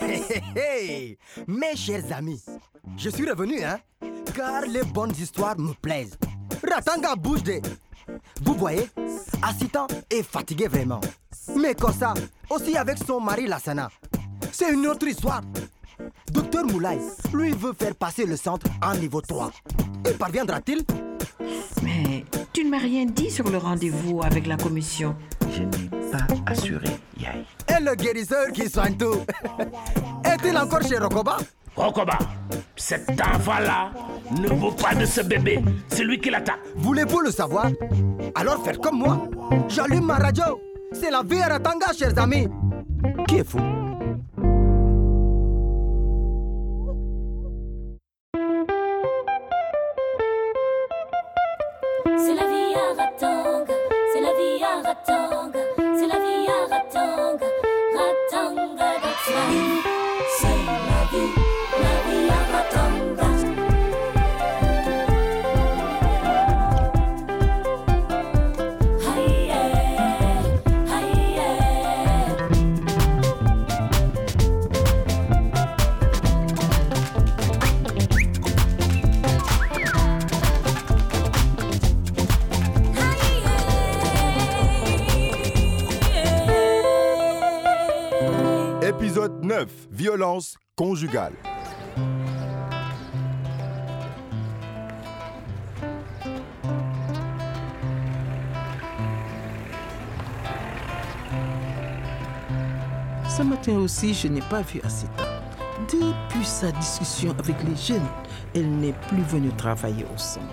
[0.00, 0.22] Hey,
[0.56, 2.42] hey, Mes chers amis,
[2.96, 3.78] je suis revenu, hein,
[4.34, 6.16] car les bonnes histoires me plaisent.
[6.68, 7.60] Ratanga bouge de...
[8.42, 8.88] Vous voyez,
[9.42, 11.00] Assitan est fatigué vraiment.
[11.56, 12.14] Mais Kossa,
[12.50, 13.90] aussi avec son mari Lassana.
[14.52, 15.42] C'est une autre histoire.
[16.30, 16.98] Docteur Moulay,
[17.32, 19.50] lui veut faire passer le centre en niveau 3.
[20.08, 20.84] Et parviendra-t-il?
[21.82, 25.16] Mais tu ne m'as rien dit sur le rendez-vous avec la commission.
[25.50, 26.86] Je n'ai pas assuré.
[27.68, 29.24] Et le guérisseur qui soigne tout.
[30.24, 31.38] Est-il encore chez Rokoba?
[31.76, 32.18] Rokoba,
[32.76, 33.90] cet enfant-là
[34.30, 35.60] ne vaut pas de ce bébé.
[35.88, 36.60] C'est lui qui l'attaque.
[36.76, 37.68] Voulez-vous le savoir?
[38.34, 39.28] Alors faites comme moi.
[39.68, 40.60] J'allume ma radio.
[40.92, 42.48] C'est la vie à Ratanga, chers amis.
[43.26, 43.58] Qui est fou?
[90.04, 91.32] Violence conjugale.
[103.26, 105.24] Ce matin aussi, je n'ai pas vu Asita.
[105.90, 108.02] Depuis sa discussion avec les jeunes,
[108.54, 110.44] elle n'est plus venue travailler au centre.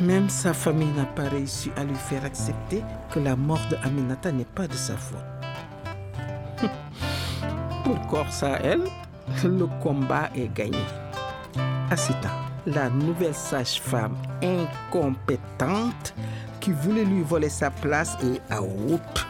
[0.00, 4.46] Même sa famille n'a pas réussi à lui faire accepter que la mort de n'est
[4.46, 5.18] pas de sa faute.
[7.84, 8.84] Pour Corsa, elle,
[9.44, 10.78] le combat est gagné.
[11.90, 12.30] Asita,
[12.66, 16.14] la nouvelle sage-femme incompétente
[16.60, 19.26] qui voulait lui voler sa place est à route.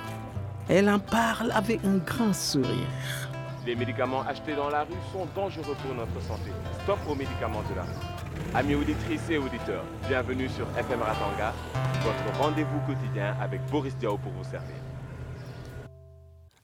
[0.68, 3.30] Elle en parle avec un grand sourire.
[3.64, 6.50] Les médicaments achetés dans la rue sont dangereux pour notre santé.
[6.82, 8.54] Stop aux médicaments de la rue.
[8.54, 11.54] Amis auditrices et auditeurs, bienvenue sur FM Ratanga,
[12.02, 14.91] votre rendez-vous quotidien avec Boris Diaw pour vous servir.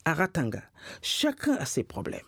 [0.09, 0.17] À
[1.03, 2.23] chacun a ses problèmes.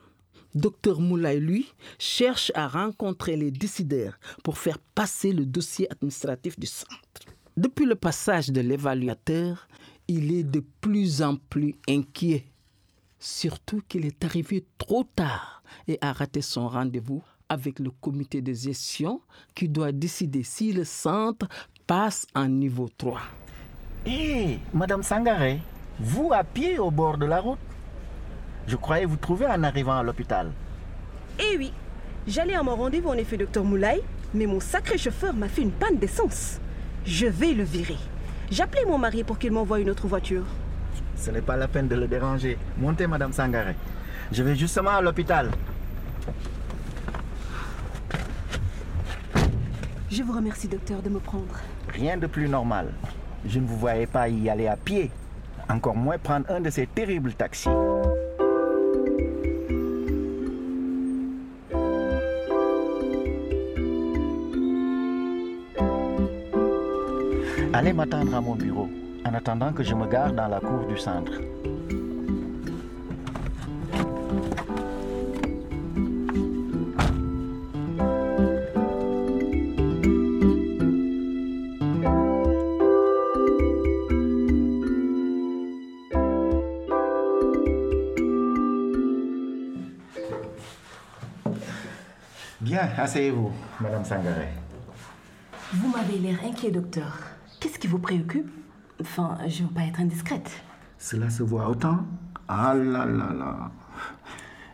[0.54, 6.66] Docteur Moulay, lui, cherche à rencontrer les décideurs pour faire passer le dossier administratif du
[6.66, 6.92] centre.
[7.56, 9.66] Depuis le passage de l'évaluateur,
[10.08, 12.44] il est de plus en plus inquiet.
[13.18, 18.52] Surtout qu'il est arrivé trop tard et a raté son rendez-vous avec le comité de
[18.52, 19.22] gestion
[19.54, 21.48] qui doit décider si le centre
[21.86, 23.22] passe en niveau 3.
[24.04, 25.60] Hé, Madame Sangaré,
[25.98, 27.58] vous à pied au bord de la route?
[28.70, 30.52] Je croyais vous trouver en arrivant à l'hôpital.
[31.40, 31.72] Eh oui,
[32.28, 34.00] j'allais à mon rendez-vous en effet, docteur Moulay,
[34.32, 36.60] mais mon sacré chauffeur m'a fait une panne d'essence.
[37.04, 37.96] Je vais le virer.
[38.48, 40.44] J'appelais mon mari pour qu'il m'envoie une autre voiture.
[41.16, 42.58] Ce n'est pas la peine de le déranger.
[42.78, 43.74] Montez, Madame Sangaré.
[44.30, 45.50] Je vais justement à l'hôpital.
[50.12, 51.58] Je vous remercie, docteur, de me prendre.
[51.88, 52.92] Rien de plus normal.
[53.44, 55.10] Je ne vous voyais pas y aller à pied.
[55.68, 57.68] Encore moins prendre un de ces terribles taxis.
[67.72, 68.88] Allez m'attendre à mon bureau,
[69.24, 71.32] en attendant que je me gare dans la cour du centre.
[92.60, 94.48] Bien, asseyez-vous, Madame Sangaré.
[95.72, 97.29] Vous m'avez l'air inquiet, docteur.
[97.90, 98.48] Vous préoccupe
[99.00, 100.48] Enfin, je ne veux pas être indiscrète.
[100.96, 101.98] Cela se voit autant
[102.46, 103.72] Ah là là là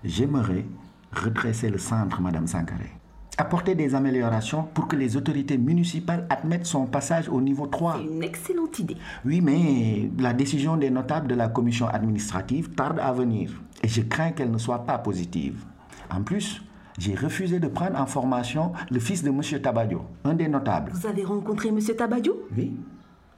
[0.04, 0.66] J'aimerais
[1.12, 2.90] redresser le centre, Madame Sankaré.
[3.38, 7.96] Apporter des améliorations pour que les autorités municipales admettent son passage au niveau 3.
[7.96, 8.98] C'est une excellente idée.
[9.24, 13.50] Oui, mais la décision des notables de la commission administrative tarde à venir.
[13.82, 15.64] Et je crains qu'elle ne soit pas positive.
[16.10, 16.62] En plus,
[16.98, 19.40] j'ai refusé de prendre en formation le fils de M.
[19.62, 20.92] Tabadio, un des notables.
[20.92, 21.78] Vous avez rencontré M.
[21.96, 22.46] Tabadio?
[22.54, 22.76] Oui.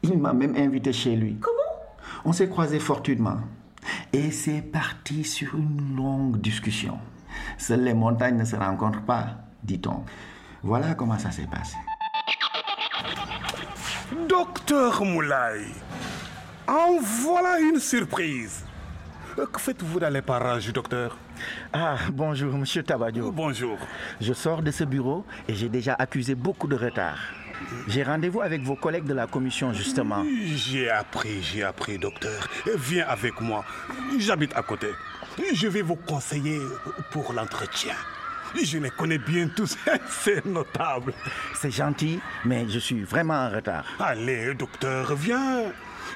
[0.02, 1.36] Il m'a même invité chez lui.
[1.40, 1.58] Comment?
[2.24, 3.38] On s'est croisés fortuitement.
[4.12, 6.98] Et c'est parti sur une longue discussion.
[7.56, 9.26] Seules les montagnes ne se rencontrent pas,
[9.62, 10.04] dit-on.
[10.62, 11.76] Voilà comment ça s'est passé.
[14.28, 15.66] Docteur Moulay,
[16.66, 18.64] En voilà une surprise.
[19.36, 21.16] Que faites-vous dans les parages, docteur?
[21.72, 23.30] Ah, bonjour, monsieur Tabadio.
[23.30, 23.78] Bonjour.
[24.20, 27.18] Je sors de ce bureau et j'ai déjà accusé beaucoup de retard.
[27.87, 30.25] J'ai rendez-vous avec vos collègues de la commission, justement.
[30.55, 32.49] J'ai appris, j'ai appris, docteur.
[32.76, 33.64] Viens avec moi.
[34.19, 34.88] J'habite à côté.
[35.55, 36.60] Je vais vous conseiller
[37.10, 37.94] pour l'entretien.
[38.55, 39.76] Je les connais bien tous,
[40.08, 41.12] c'est notable.
[41.55, 43.84] C'est gentil, mais je suis vraiment en retard.
[44.00, 45.64] Allez, docteur, viens.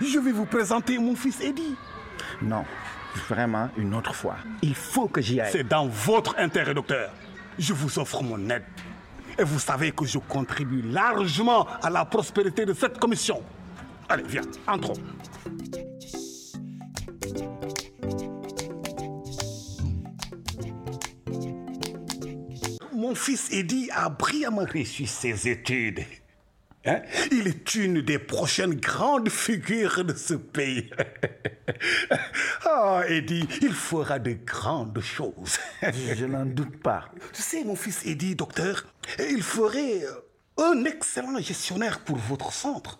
[0.01, 1.77] Je vais vous présenter mon fils Eddie.
[2.41, 2.65] Non,
[3.29, 4.37] vraiment une autre fois.
[4.63, 5.53] Il faut que j'y aille.
[5.53, 7.11] C'est dans votre intérêt, docteur.
[7.59, 8.65] Je vous offre mon aide.
[9.39, 13.43] Et vous savez que je contribue largement à la prospérité de cette commission.
[14.09, 14.95] Allez, viens, entrons.
[22.93, 26.05] Mon fils Eddie a brillamment réussi ses études.
[26.85, 27.01] Hein?
[27.31, 30.91] Il est une des prochaines grandes figures de ce pays.
[32.65, 35.59] Ah, Eddie, il fera de grandes choses.
[35.83, 37.07] Je n'en doute pas.
[37.33, 38.85] Tu sais, mon fils Eddie, docteur,
[39.19, 42.99] il ferait euh, un excellent gestionnaire pour votre centre.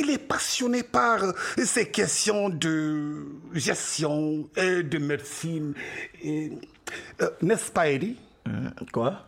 [0.00, 1.32] Il est passionné par euh,
[1.64, 5.74] ces questions de gestion et de médecine.
[6.22, 6.52] Et,
[7.22, 8.16] euh, N'est-ce pas, Eddie?
[8.92, 9.26] Quoi?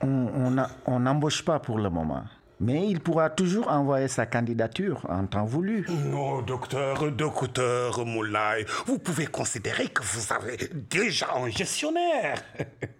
[0.00, 2.24] On n'a- on n'embauche pas pour le moment.
[2.60, 5.86] Mais il pourra toujours envoyer sa candidature en temps voulu.
[5.88, 10.56] Non, docteur, docteur Moulay, vous pouvez considérer que vous avez
[10.90, 12.42] déjà un gestionnaire.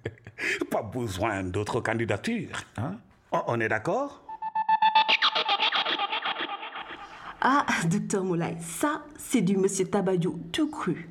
[0.70, 2.62] Pas besoin d'autres candidatures.
[2.76, 2.98] Hein?
[3.32, 4.22] On- est d'accord?
[7.40, 11.08] Ah, docteur Moulay, ça, c'est du monsieur Tabadio tout cru.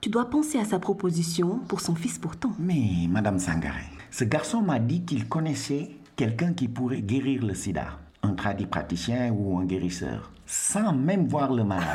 [0.00, 2.52] Tu dois penser à sa proposition pour son fils pourtant.
[2.58, 7.98] Mais, Madame Sangaré, ce garçon m'a dit qu'il connaissait quelqu'un qui pourrait guérir le sida.
[8.22, 10.30] Un praticien ou un guérisseur.
[10.46, 11.86] Sans même voir le malade.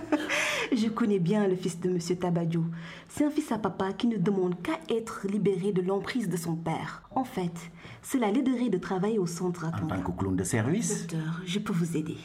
[0.72, 2.64] Je connais bien le fils de monsieur Tabadio.
[3.08, 6.56] C'est un fils à papa qui ne demande qu'à être libéré de l'emprise de son
[6.56, 7.02] père.
[7.14, 7.70] En fait,
[8.02, 11.06] cela l'aiderait de travailler au centre à En tant que clown de service?
[11.06, 12.18] Docteur, je peux vous aider.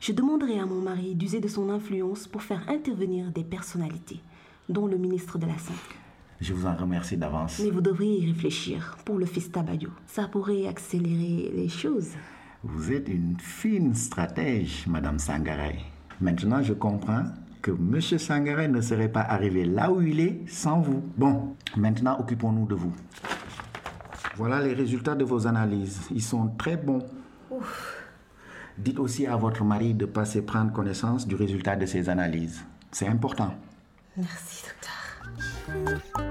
[0.00, 4.20] Je demanderai à mon mari d'user de son influence pour faire intervenir des personnalités,
[4.68, 5.96] dont le ministre de la Santé.
[6.40, 7.60] Je vous en remercie d'avance.
[7.62, 9.90] Mais vous devriez y réfléchir pour le fils Tabadio.
[10.06, 12.10] Ça pourrait accélérer les choses.
[12.62, 15.78] Vous êtes une fine stratège, Madame Sangaré.
[16.20, 17.24] Maintenant, je comprends
[17.62, 21.02] que Monsieur Sangaré ne serait pas arrivé là où il est sans vous.
[21.16, 22.92] Bon, maintenant, occupons-nous de vous.
[24.36, 26.00] Voilà les résultats de vos analyses.
[26.10, 27.06] Ils sont très bons.
[28.78, 32.62] Dites aussi à votre mari de passer prendre connaissance du résultat de ses analyses.
[32.92, 33.54] C'est important.
[34.16, 36.25] Merci, docteur.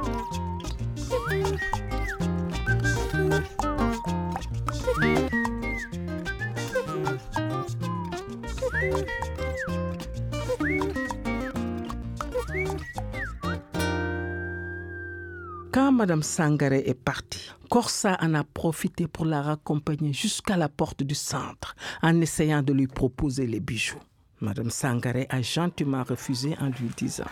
[15.72, 21.04] Quand Madame Sangaré est partie, Corsa en a profité pour la raccompagner jusqu'à la porte
[21.04, 24.00] du centre en essayant de lui proposer les bijoux.
[24.40, 27.26] Madame Sangaré a gentiment refusé en lui disant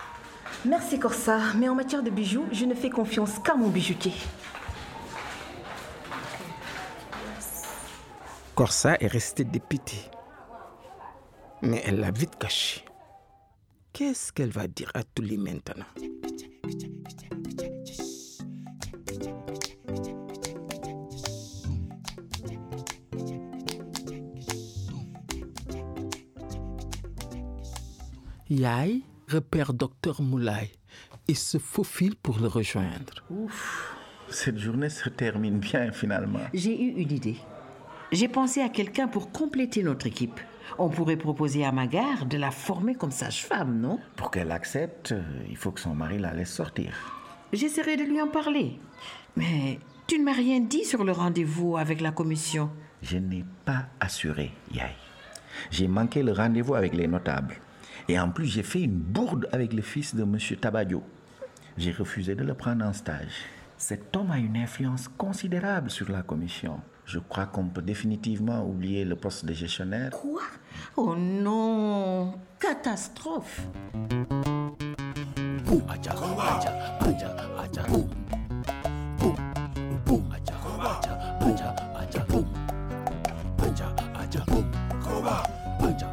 [0.66, 4.12] Merci Corsa, mais en matière de bijoux, je ne fais confiance qu'à mon bijoutier.
[8.54, 10.10] Corsa est restée dépitée.
[11.64, 12.84] Mais elle l'a vite caché.
[13.92, 15.86] Qu'est-ce qu'elle va dire à Touli maintenant?
[28.50, 30.70] Yaï repère docteur Moulay
[31.26, 33.24] et se faufile pour le rejoindre.
[33.30, 33.96] Ouf,
[34.28, 36.40] cette journée se termine bien finalement.
[36.52, 37.36] J'ai eu une idée.
[38.12, 40.38] J'ai pensé à quelqu'un pour compléter notre équipe.
[40.78, 43.98] On pourrait proposer à Magar de la former comme sage-femme, non?
[44.16, 46.92] Pour qu'elle accepte, euh, il faut que son mari la laisse sortir.
[47.52, 48.78] J'essaierai de lui en parler.
[49.36, 52.70] Mais tu ne m'as rien dit sur le rendez-vous avec la commission.
[53.02, 54.94] Je n'ai pas assuré, Yaï.
[55.70, 57.56] J'ai manqué le rendez-vous avec les notables.
[58.08, 60.38] Et en plus, j'ai fait une bourde avec le fils de M.
[60.60, 61.02] Tabadio.
[61.76, 63.44] J'ai refusé de le prendre en stage.
[63.76, 66.80] Cet homme a une influence considérable sur la commission.
[67.06, 70.10] Je crois qu'on peut définitivement oublier le poste de gestionnaire.
[70.10, 70.40] Quoi?
[70.96, 73.66] Oh non Catastrophe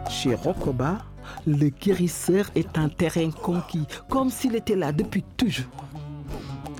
[0.10, 1.00] Chez Rokoba,
[1.48, 5.66] le guérisseur est un terrain conquis, comme s'il était là depuis toujours.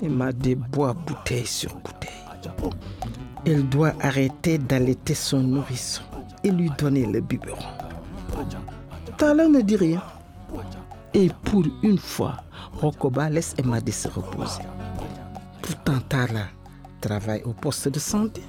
[0.00, 2.10] Il m'a débois bouteille sur bouteille.
[3.44, 6.02] Elle doit arrêter d'allaiter son nourrisson
[6.44, 7.58] et lui donner le biberon.
[9.16, 10.02] Tala ne dit rien.
[11.12, 12.36] Et pour une fois,
[12.74, 14.62] Rokoba laisse Emade se reposer.
[15.60, 16.46] Pourtant, Tala
[17.00, 18.42] travaille au poste de santé.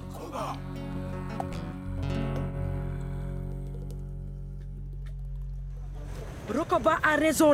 [6.55, 7.53] Rokoba a raison.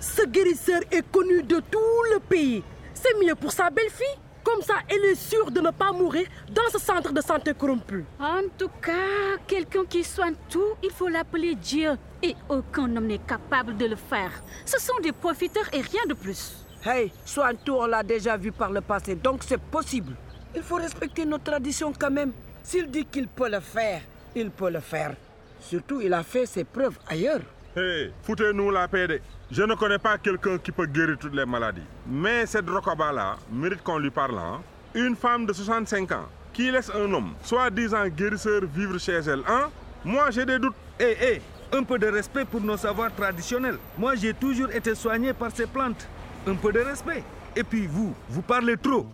[0.00, 1.78] Ce guérisseur est connu de tout
[2.12, 2.62] le pays.
[2.94, 4.18] C'est mieux pour sa belle-fille.
[4.50, 8.04] Comme ça, elle est sûre de ne pas mourir dans ce centre de santé corrompu.
[8.18, 11.92] En tout cas, quelqu'un qui soigne tout, il faut l'appeler Dieu.
[12.20, 14.32] Et aucun homme n'est capable de le faire.
[14.66, 16.66] Ce sont des profiteurs et rien de plus.
[16.84, 20.16] Hey, soigne tout, on l'a déjà vu par le passé, donc c'est possible.
[20.56, 22.32] Il faut respecter nos traditions quand même.
[22.64, 24.00] S'il dit qu'il peut le faire,
[24.34, 25.14] il peut le faire.
[25.60, 27.42] Surtout, il a fait ses preuves ailleurs.
[27.76, 29.22] Hé, foutez-nous la paix.
[29.50, 31.82] Je ne connais pas quelqu'un qui peut guérir toutes les maladies.
[32.06, 34.38] Mais cette Rokoba-là mérite qu'on lui parle.
[34.38, 34.60] hein.
[34.94, 39.42] Une femme de 65 ans qui laisse un homme, soi-disant guérisseur, vivre chez elle.
[39.48, 39.68] Hein?
[40.04, 40.74] Moi, j'ai des doutes.
[40.98, 41.42] Hé, hé,
[41.72, 43.78] un peu de respect pour nos savoirs traditionnels.
[43.98, 46.06] Moi, j'ai toujours été soigné par ces plantes.
[46.46, 47.22] Un peu de respect.
[47.56, 49.06] Et puis vous, vous parlez trop.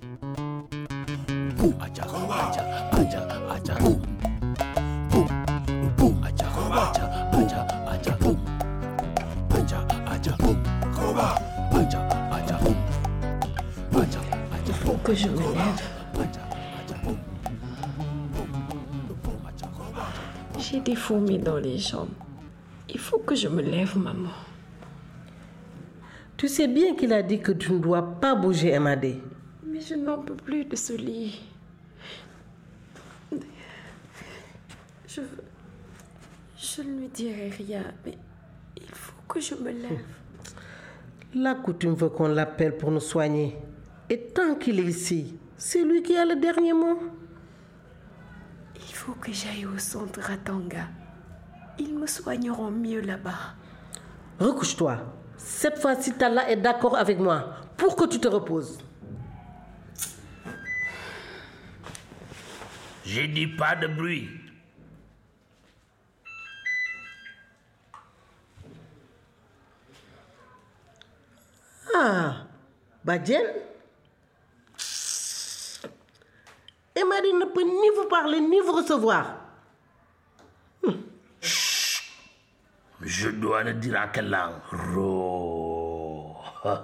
[15.07, 15.83] Que je me lève.
[20.59, 22.09] J'ai des fourmis dans les jambes.
[22.93, 24.31] Il faut que je me lève, maman.
[26.37, 29.23] Tu sais bien qu'il a dit que tu ne dois pas bouger, Emadé.
[29.65, 31.41] Mais je n'en peux plus de ce lit.
[35.07, 35.21] Je,
[36.59, 38.19] je ne lui dirai rien, mais
[38.77, 40.05] il faut que je me lève.
[41.33, 43.57] La coutume veut qu'on l'appelle pour nous soigner.
[44.09, 47.01] Et tant qu'il est ici, c'est lui qui a le dernier mot.
[48.77, 50.89] Il faut que j'aille au centre Ratanga.
[51.79, 53.55] Ils me soigneront mieux là-bas.
[54.39, 54.99] Recouche-toi.
[55.37, 58.79] Cette fois-ci, Tala est d'accord avec moi pour que tu te reposes.
[63.05, 64.29] J'ai dit pas de bruit.
[71.95, 72.47] Ah,
[73.05, 73.63] Badiel
[76.95, 79.37] Emadi ne peut ni vous parler ni vous recevoir.
[83.01, 84.61] Je dois le dire en quelle langue?
[84.95, 86.37] Ro.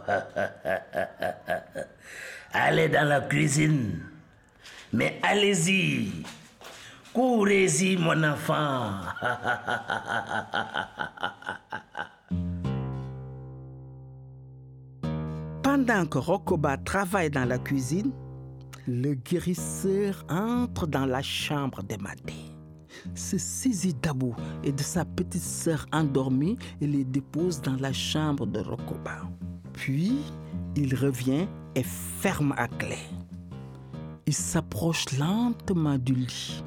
[2.55, 4.00] Allez dans la cuisine.
[4.95, 6.25] Mais allez-y.
[7.12, 8.93] Courez-y, mon enfant.
[15.62, 18.12] Pendant que Rokoba travaille dans la cuisine,
[18.87, 22.35] le guérisseur entre dans la chambre d'Emadé,
[23.15, 24.35] se saisit d'Abou
[24.65, 29.23] et de sa petite sœur endormie et les dépose dans la chambre de Rokoba.
[29.73, 30.19] Puis,
[30.77, 32.99] il revient et ferme à clé.
[34.27, 36.62] Il s'approche lentement du lit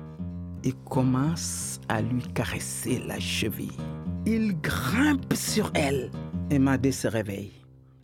[0.64, 3.78] et commence à lui caresser la cheville.
[4.26, 6.12] Il grimpe sur elle.
[6.50, 7.54] Emadé se réveille,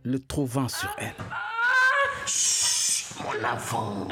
[0.03, 1.15] le trouvant sur elle.
[3.23, 4.07] Mon enfant.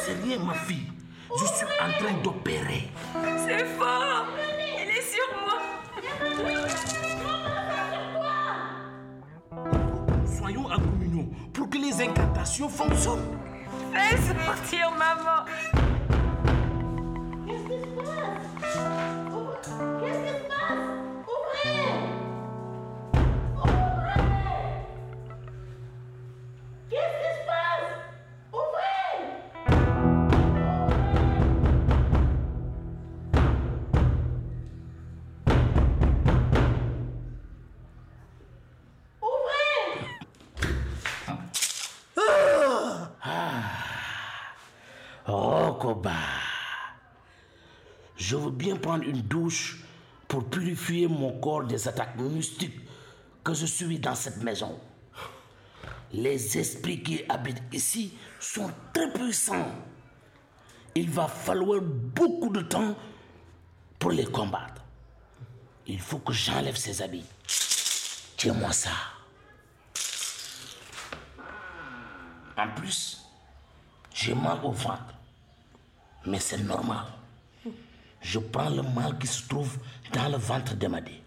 [0.00, 0.92] C'est rien, ma fille.
[1.38, 2.90] Je suis en train d'opérer.
[3.46, 4.26] C'est fort
[4.58, 5.58] Il est sur moi
[10.38, 13.38] Soyons en communion pour que les incantations fonctionnent.
[13.92, 15.44] Fais sortir maman
[17.46, 19.27] Rokoba.
[48.28, 49.82] Je veux bien prendre une douche
[50.28, 52.78] pour purifier mon corps des attaques mystiques
[53.42, 54.78] que je suis dans cette maison.
[56.12, 59.72] Les esprits qui habitent ici sont très puissants.
[60.94, 62.94] Il va falloir beaucoup de temps
[63.98, 64.82] pour les combattre.
[65.86, 67.24] Il faut que j'enlève ces habits.
[68.36, 68.90] Tiens-moi ça.
[72.58, 73.24] En plus,
[74.12, 75.14] j'ai mal au ventre.
[76.26, 77.06] Mais c'est normal
[78.20, 79.76] je prends le mal qui se trouve
[80.12, 81.22] dans le ventre d'Amadé.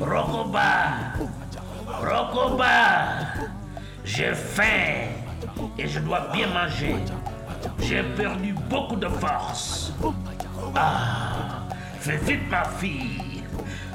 [0.00, 0.68] Rokoba!
[2.02, 3.41] Rokoba!
[4.14, 5.08] J'ai faim
[5.78, 6.96] et je dois bien manger.
[7.80, 9.90] J'ai perdu beaucoup de force.
[10.74, 11.66] Ah,
[11.98, 13.42] fais vite ma fille.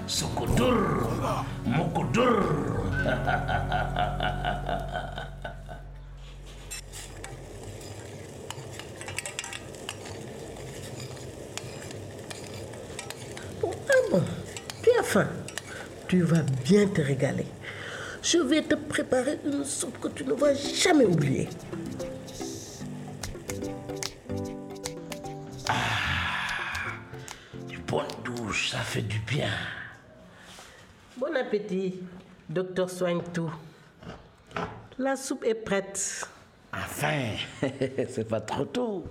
[0.08, 1.08] Sukudur,
[1.68, 2.44] mukudur.
[13.90, 14.24] Ah bon,
[14.82, 15.28] tu as faim.
[16.08, 17.46] Tu vas bien te régaler.
[18.30, 21.48] Je vais te préparer une soupe que tu ne vas jamais oublier.
[27.70, 29.54] Du bonne douche, ça fait du bien.
[31.16, 32.02] Bon appétit.
[32.50, 33.54] Docteur soigne tout.
[34.98, 36.28] La soupe est prête.
[36.74, 37.32] Enfin,
[37.62, 39.06] c'est pas trop tôt.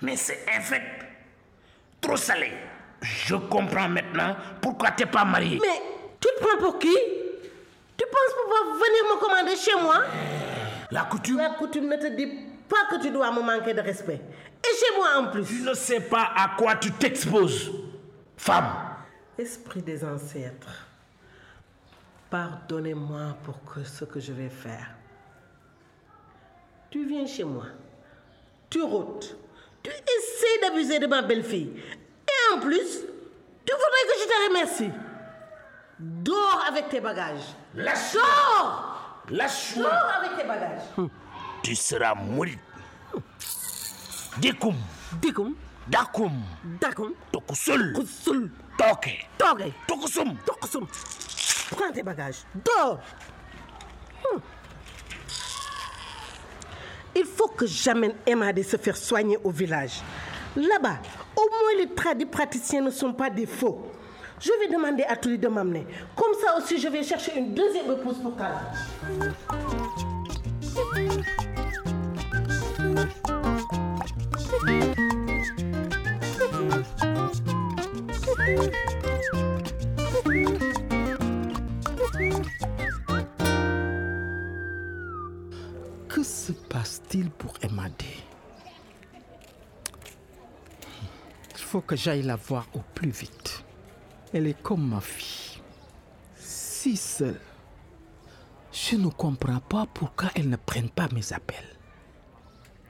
[0.00, 1.04] Mais c'est infect.
[2.00, 2.50] Trop salé.
[3.04, 5.58] Je comprends maintenant pourquoi t'es pas marié.
[5.60, 5.82] Mais
[6.20, 6.96] tu te prends pour qui?
[7.96, 10.02] Tu penses pouvoir venir me commander chez moi?
[10.90, 12.26] La coutume La coutume ne te dit
[12.68, 14.20] pas que tu dois me manquer de respect.
[14.64, 15.44] Et chez moi en plus.
[15.44, 17.70] Tu ne sais pas à quoi tu t'exposes.
[18.36, 18.72] Femme.
[19.36, 20.86] Esprit des ancêtres,
[22.30, 24.90] pardonnez-moi pour que ce que je vais faire.
[26.88, 27.64] Tu viens chez moi,
[28.70, 29.36] tu rôtes,
[29.82, 31.72] tu essaies d'abuser de ma belle-fille.
[32.54, 33.00] En plus,
[33.64, 34.90] tu voudrais que je te remercie.
[35.98, 37.54] Dors avec tes bagages.
[37.74, 38.12] Lâche.
[38.12, 39.90] Dors Lâche-moi.
[39.90, 41.10] Dors avec tes bagages.
[41.62, 42.58] Tu seras mouride.
[44.38, 44.76] Dikum.
[45.20, 45.54] Dikum.
[45.88, 46.32] Dakum.
[46.80, 47.12] Dakum.
[47.32, 47.92] Tokusul.
[47.94, 48.50] Kusul.
[48.78, 49.26] Toke.
[49.38, 49.72] Toke.
[49.88, 50.36] Tokusum.
[50.46, 50.86] Tokusum.
[51.70, 52.44] Prends tes bagages.
[52.54, 53.00] Dors.
[54.22, 54.38] Hmm.
[57.16, 60.02] Il faut que j'amène Emma de se faire soigner au village.
[60.56, 60.98] Là-bas,
[61.36, 63.86] au moins les tradis praticiens ne sont pas des faux.
[64.40, 65.86] Je vais demander à Tully de m'amener.
[66.14, 68.72] Comme ça aussi, je vais chercher une deuxième épouse pour Kala.
[91.74, 93.64] Faut que j'aille la voir au plus vite.
[94.32, 95.60] Elle est comme ma fille.
[96.36, 97.40] Si seule.
[98.70, 101.76] Je ne comprends pas pourquoi elle ne prenne pas mes appels.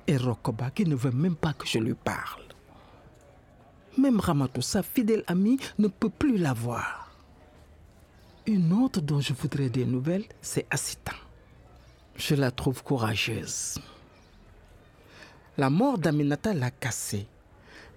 [0.06, 2.42] Et Rokoba qui ne veut même pas que je lui parle.
[3.96, 7.10] Même Ramato, sa fidèle amie, ne peut plus la voir.
[8.44, 11.14] Une autre dont je voudrais des nouvelles, c'est Assita.
[12.16, 13.78] Je la trouve courageuse.
[15.56, 17.26] La mort d'Aminata l'a cassée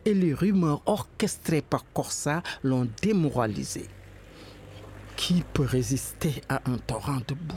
[0.06, 3.88] et les rumeurs orchestrées par Corsa l'ont démoralisée.
[5.16, 7.56] Qui peut résister à un torrent de boue?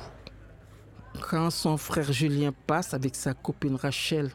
[1.20, 4.31] Quand son frère Julien passe avec sa copine Rachel,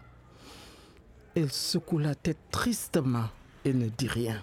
[1.36, 3.26] elle secoue la tête tristement
[3.65, 4.41] et ne dit rien.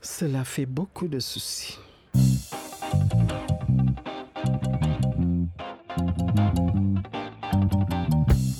[0.00, 1.78] Cela fait beaucoup de soucis.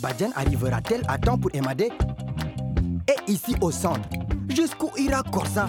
[0.01, 1.90] Badian arrivera-t-elle à temps pour Emadé
[3.33, 4.09] ici au centre,
[4.49, 5.66] jusqu'où ira Corsa?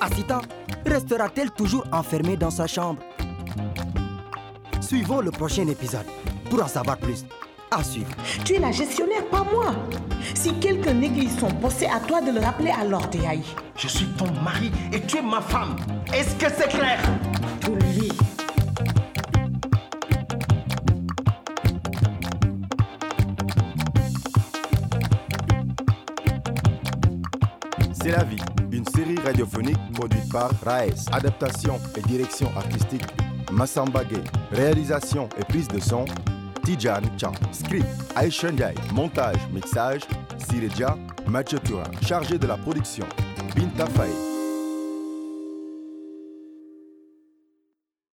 [0.00, 0.40] Assita
[0.84, 3.00] restera-t-elle toujours enfermée dans sa chambre?
[4.80, 6.06] Suivons le prochain épisode
[6.50, 7.24] pour en savoir plus.
[7.70, 8.10] À suivre.
[8.44, 9.72] Tu es la gestionnaire, pas moi.
[10.34, 13.08] Si quelqu'un néglige son poste, c'est à toi de le rappeler à l'ordre.
[13.76, 15.76] Je suis ton mari et tu es ma femme.
[16.12, 17.00] Est-ce que c'est clair?
[17.62, 18.12] Tout lit.
[28.02, 31.06] C'est la vie, une série radiophonique produite par Raes.
[31.12, 33.04] Adaptation et direction artistique
[33.52, 34.24] Massamba Gay.
[34.50, 36.04] Réalisation et prise de son
[36.64, 37.30] Tijan Chan.
[37.52, 37.86] Script
[38.16, 38.74] Aisha Ndiaye.
[38.92, 40.02] Montage, mixage
[40.36, 40.96] Sireja
[41.28, 41.84] Mathieu Tourin.
[42.04, 43.06] Chargé de la production
[43.54, 44.31] Binta Faye.